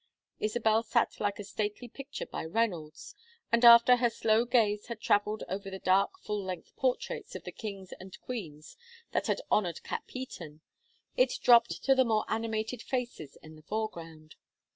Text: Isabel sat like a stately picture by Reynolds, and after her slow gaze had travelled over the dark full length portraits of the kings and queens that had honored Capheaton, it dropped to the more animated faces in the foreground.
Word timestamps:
Isabel 0.39 0.81
sat 0.81 1.19
like 1.19 1.37
a 1.37 1.43
stately 1.43 1.87
picture 1.87 2.25
by 2.25 2.43
Reynolds, 2.43 3.13
and 3.51 3.63
after 3.63 3.97
her 3.97 4.09
slow 4.09 4.45
gaze 4.45 4.87
had 4.87 4.99
travelled 4.99 5.43
over 5.47 5.69
the 5.69 5.77
dark 5.77 6.17
full 6.23 6.43
length 6.43 6.75
portraits 6.75 7.35
of 7.35 7.43
the 7.43 7.51
kings 7.51 7.93
and 7.99 8.19
queens 8.19 8.75
that 9.11 9.27
had 9.27 9.41
honored 9.51 9.83
Capheaton, 9.83 10.61
it 11.15 11.37
dropped 11.43 11.83
to 11.83 11.93
the 11.93 12.03
more 12.03 12.25
animated 12.27 12.81
faces 12.81 13.35
in 13.43 13.55
the 13.55 13.61
foreground. 13.61 14.33